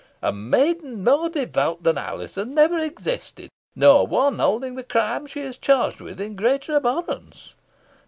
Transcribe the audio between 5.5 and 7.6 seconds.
charged with in greater abhorrence.